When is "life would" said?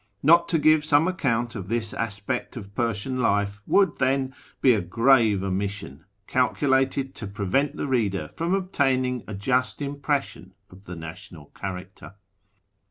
3.19-3.99